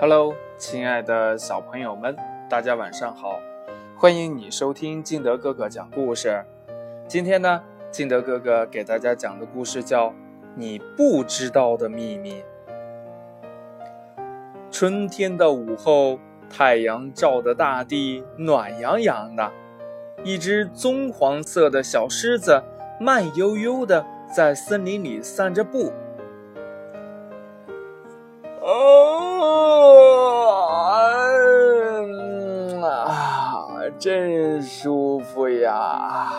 [0.00, 2.16] Hello，亲爱的小朋友们，
[2.50, 3.38] 大家晚上好！
[3.96, 6.44] 欢迎你收听金德哥哥讲故事。
[7.06, 10.08] 今天呢，金德哥哥给大家讲的故事叫
[10.56, 12.42] 《你不知道的秘密》。
[14.68, 16.18] 春天的午后，
[16.50, 19.52] 太阳照得大地暖洋洋的，
[20.24, 22.60] 一只棕黄色的小狮子
[22.98, 24.04] 慢悠悠的
[24.34, 25.92] 在森林里散着步。
[33.98, 36.32] 真舒服呀！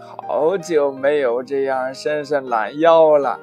[0.00, 3.38] 好久没有这样伸伸懒腰了。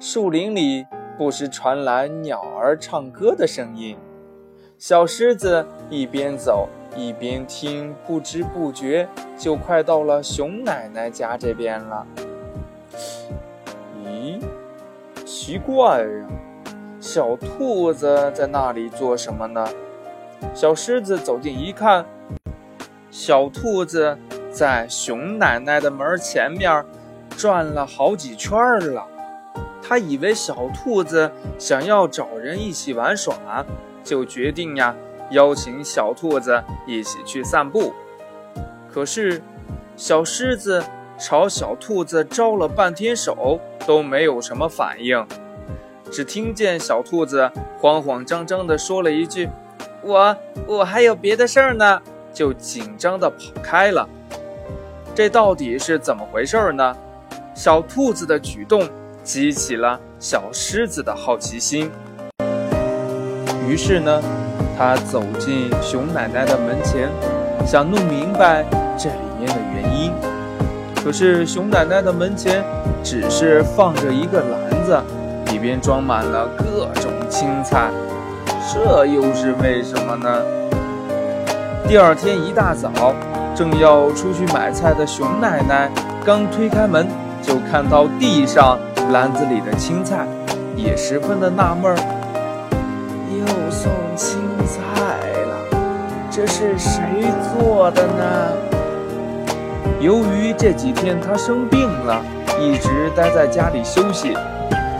[0.00, 0.86] 树林里
[1.16, 3.96] 不时传来鸟儿唱歌的声音，
[4.78, 12.06] 小狮子一边走一边听，不知不觉就快到了熊奶奶家这边了。
[14.04, 14.40] 咦，
[15.24, 16.28] 奇怪呀，
[17.00, 19.66] 小兔子在那里做什么呢？
[20.54, 22.04] 小狮子走近一看。
[23.10, 24.16] 小兔子
[24.50, 26.84] 在熊奶奶的门前面
[27.36, 28.58] 转了好几圈
[28.92, 29.06] 了，
[29.82, 33.34] 他以为小兔子想要找人一起玩耍，
[34.04, 34.94] 就决定呀
[35.30, 37.92] 邀请小兔子一起去散步。
[38.92, 39.42] 可是，
[39.96, 40.84] 小狮子
[41.18, 45.26] 朝小兔子招了半天手，都没有什么反应。
[46.10, 49.48] 只听见小兔子慌慌张张地说了一句
[50.02, 54.08] ：“我我还有别的事儿呢。”就紧张地跑开了，
[55.12, 56.94] 这到底是怎么回事呢？
[57.52, 58.88] 小兔子的举动
[59.24, 61.90] 激起了小狮子的好奇心，
[63.66, 64.22] 于是呢，
[64.76, 67.08] 他走进熊奶奶的门前，
[67.66, 68.64] 想弄明白
[68.96, 70.12] 这里面的原因。
[71.02, 72.62] 可是熊奶奶的门前
[73.02, 75.02] 只是放着一个篮子，
[75.50, 77.90] 里边装满了各种青菜，
[78.70, 80.42] 这又是为什么呢？
[81.88, 83.14] 第二天一大早，
[83.54, 85.90] 正要出去买菜的熊奶奶
[86.22, 87.08] 刚推开门，
[87.40, 88.78] 就看到地上
[89.10, 90.26] 篮子里的青菜，
[90.76, 91.96] 也十分的纳闷儿。
[93.32, 95.16] 又送青菜
[95.46, 95.56] 了，
[96.30, 97.00] 这是谁
[97.56, 98.52] 做的呢？
[99.98, 102.22] 由于这几天她生病了，
[102.60, 104.36] 一直待在家里休息，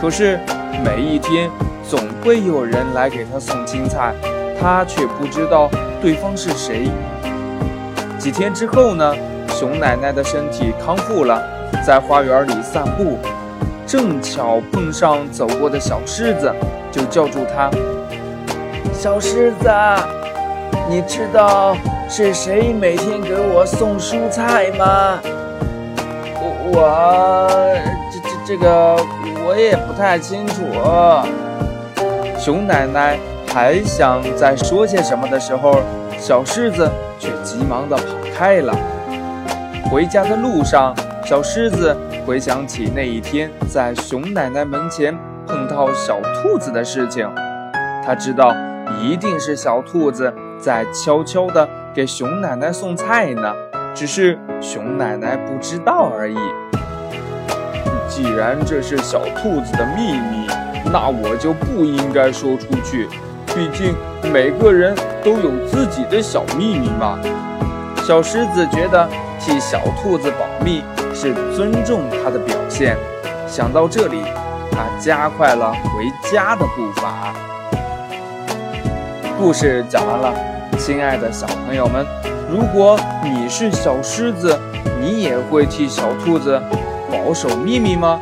[0.01, 0.39] 可是
[0.83, 1.49] 每一天
[1.83, 4.13] 总会有人来给他送青菜，
[4.59, 5.69] 他却不知道。
[6.01, 6.89] 对方是谁？
[8.17, 9.13] 几天之后呢？
[9.49, 11.43] 熊奶奶的身体康复了，
[11.85, 13.17] 在花园里散步，
[13.85, 16.49] 正巧碰上走过的小狮子，
[16.89, 17.69] 就叫住他
[18.93, 19.69] ：“小狮子，
[20.89, 21.75] 你知道
[22.07, 25.19] 是谁每天给我送蔬菜吗？”
[26.39, 27.49] 我我
[28.09, 28.95] 这这这个
[29.45, 30.63] 我也不太清楚。
[32.39, 33.17] 熊奶奶。
[33.51, 35.81] 还想再说些什么的时候，
[36.19, 38.71] 小狮子却急忙地跑开了。
[39.89, 40.95] 回家的路上，
[41.25, 41.97] 小狮子
[42.27, 45.17] 回想起那一天在熊奶奶门前
[45.47, 47.27] 碰到小兔子的事情，
[48.05, 48.53] 他知道
[49.01, 53.51] 一定是小兔子在悄悄地给熊奶奶送菜呢，
[53.95, 56.37] 只是熊奶奶不知道而已。
[58.21, 60.45] 既然这是小兔子的秘密，
[60.91, 63.07] 那我就不应该说出去。
[63.47, 63.95] 毕竟
[64.29, 64.93] 每个人
[65.23, 67.17] 都有自己的小秘密嘛。
[68.03, 69.07] 小狮子觉得
[69.39, 72.97] 替小兔子保密是尊重它的表现。
[73.47, 74.21] 想到这里，
[74.69, 77.33] 它加快了回家的步伐。
[79.37, 80.33] 故事讲完了，
[80.77, 82.05] 亲爱的小朋友们，
[82.51, 84.59] 如果你是小狮子，
[84.99, 86.61] 你也会替小兔子
[87.11, 88.19] 保守秘密吗？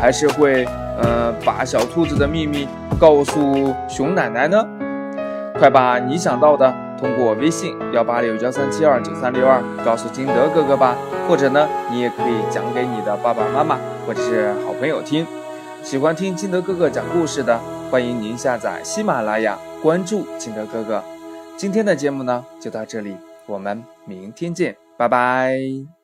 [0.00, 0.64] 还是会
[1.00, 2.66] 呃把小兔子的秘密
[2.98, 4.64] 告诉熊奶奶呢？
[5.58, 10.96] 快把你想到的通过微信幺八六幺三七二九三六二告诉金德哥哥吧，
[11.28, 15.26] 或者呢，你也可以讲给你的爸爸妈妈或者是好朋友听。
[15.82, 17.58] 喜欢听金德哥哥讲故事的，
[17.90, 21.02] 欢迎您下载喜马拉雅，关注金德哥哥。
[21.56, 23.16] 今天的节目呢就到这里，
[23.46, 25.99] 我们明天见，拜拜。